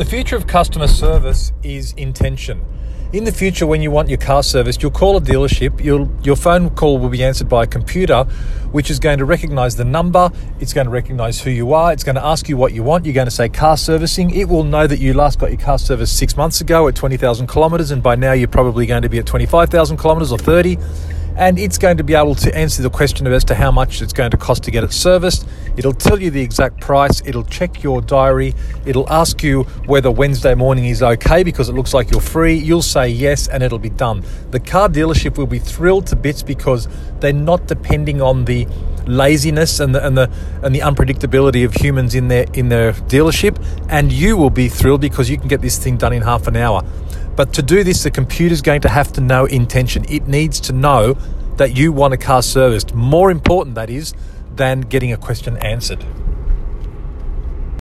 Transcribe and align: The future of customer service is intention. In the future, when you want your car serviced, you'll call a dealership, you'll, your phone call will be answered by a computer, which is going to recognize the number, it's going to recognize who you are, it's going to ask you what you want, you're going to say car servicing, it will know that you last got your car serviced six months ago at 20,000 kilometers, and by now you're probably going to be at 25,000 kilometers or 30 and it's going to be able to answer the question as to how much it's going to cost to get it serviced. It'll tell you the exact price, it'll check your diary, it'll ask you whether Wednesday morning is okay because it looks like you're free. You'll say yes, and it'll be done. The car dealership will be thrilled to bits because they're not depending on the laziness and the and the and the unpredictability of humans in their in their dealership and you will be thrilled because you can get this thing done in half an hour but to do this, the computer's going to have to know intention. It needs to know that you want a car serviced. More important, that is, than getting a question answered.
The 0.00 0.06
future 0.06 0.34
of 0.34 0.46
customer 0.46 0.86
service 0.86 1.52
is 1.62 1.92
intention. 1.92 2.64
In 3.12 3.24
the 3.24 3.32
future, 3.32 3.66
when 3.66 3.82
you 3.82 3.90
want 3.90 4.08
your 4.08 4.16
car 4.16 4.42
serviced, 4.42 4.80
you'll 4.80 4.92
call 4.92 5.18
a 5.18 5.20
dealership, 5.20 5.84
you'll, 5.84 6.10
your 6.22 6.36
phone 6.36 6.70
call 6.70 6.98
will 6.98 7.10
be 7.10 7.22
answered 7.22 7.50
by 7.50 7.64
a 7.64 7.66
computer, 7.66 8.24
which 8.72 8.88
is 8.90 8.98
going 8.98 9.18
to 9.18 9.26
recognize 9.26 9.76
the 9.76 9.84
number, 9.84 10.32
it's 10.58 10.72
going 10.72 10.86
to 10.86 10.90
recognize 10.90 11.42
who 11.42 11.50
you 11.50 11.74
are, 11.74 11.92
it's 11.92 12.02
going 12.02 12.14
to 12.14 12.24
ask 12.24 12.48
you 12.48 12.56
what 12.56 12.72
you 12.72 12.82
want, 12.82 13.04
you're 13.04 13.12
going 13.12 13.26
to 13.26 13.30
say 13.30 13.50
car 13.50 13.76
servicing, 13.76 14.30
it 14.30 14.48
will 14.48 14.64
know 14.64 14.86
that 14.86 15.00
you 15.00 15.12
last 15.12 15.38
got 15.38 15.50
your 15.50 15.60
car 15.60 15.78
serviced 15.78 16.16
six 16.16 16.34
months 16.34 16.62
ago 16.62 16.88
at 16.88 16.94
20,000 16.94 17.46
kilometers, 17.46 17.90
and 17.90 18.02
by 18.02 18.16
now 18.16 18.32
you're 18.32 18.48
probably 18.48 18.86
going 18.86 19.02
to 19.02 19.10
be 19.10 19.18
at 19.18 19.26
25,000 19.26 19.98
kilometers 19.98 20.32
or 20.32 20.38
30 20.38 20.78
and 21.36 21.58
it's 21.58 21.78
going 21.78 21.96
to 21.96 22.04
be 22.04 22.14
able 22.14 22.34
to 22.34 22.54
answer 22.54 22.82
the 22.82 22.90
question 22.90 23.26
as 23.26 23.44
to 23.44 23.54
how 23.54 23.70
much 23.70 24.02
it's 24.02 24.12
going 24.12 24.30
to 24.30 24.36
cost 24.36 24.64
to 24.64 24.70
get 24.70 24.84
it 24.84 24.92
serviced. 24.92 25.46
It'll 25.76 25.92
tell 25.92 26.20
you 26.20 26.30
the 26.30 26.40
exact 26.40 26.80
price, 26.80 27.22
it'll 27.24 27.44
check 27.44 27.82
your 27.82 28.00
diary, 28.00 28.54
it'll 28.84 29.10
ask 29.10 29.42
you 29.42 29.64
whether 29.86 30.10
Wednesday 30.10 30.54
morning 30.54 30.86
is 30.86 31.02
okay 31.02 31.42
because 31.42 31.68
it 31.68 31.74
looks 31.74 31.94
like 31.94 32.10
you're 32.10 32.20
free. 32.20 32.54
You'll 32.54 32.82
say 32.82 33.08
yes, 33.08 33.48
and 33.48 33.62
it'll 33.62 33.78
be 33.78 33.90
done. 33.90 34.24
The 34.50 34.60
car 34.60 34.88
dealership 34.88 35.38
will 35.38 35.46
be 35.46 35.58
thrilled 35.58 36.06
to 36.08 36.16
bits 36.16 36.42
because 36.42 36.88
they're 37.20 37.32
not 37.32 37.66
depending 37.66 38.20
on 38.20 38.44
the 38.44 38.66
laziness 39.06 39.80
and 39.80 39.94
the 39.94 40.06
and 40.06 40.16
the 40.16 40.30
and 40.62 40.74
the 40.74 40.80
unpredictability 40.80 41.64
of 41.64 41.74
humans 41.74 42.14
in 42.14 42.28
their 42.28 42.44
in 42.52 42.68
their 42.68 42.92
dealership 42.92 43.56
and 43.88 44.12
you 44.12 44.36
will 44.36 44.50
be 44.50 44.68
thrilled 44.68 45.00
because 45.00 45.28
you 45.28 45.38
can 45.38 45.48
get 45.48 45.62
this 45.62 45.78
thing 45.78 45.96
done 45.96 46.12
in 46.12 46.22
half 46.22 46.46
an 46.46 46.54
hour 46.54 46.84
but 47.40 47.54
to 47.54 47.62
do 47.62 47.82
this, 47.82 48.02
the 48.02 48.10
computer's 48.10 48.60
going 48.60 48.82
to 48.82 48.90
have 48.90 49.14
to 49.14 49.22
know 49.22 49.46
intention. 49.46 50.04
It 50.10 50.28
needs 50.28 50.60
to 50.60 50.74
know 50.74 51.14
that 51.56 51.74
you 51.74 51.90
want 51.90 52.12
a 52.12 52.18
car 52.18 52.42
serviced. 52.42 52.94
More 52.94 53.30
important, 53.30 53.76
that 53.76 53.88
is, 53.88 54.12
than 54.54 54.82
getting 54.82 55.12
a 55.12 55.16
question 55.16 55.56
answered. 55.58 56.04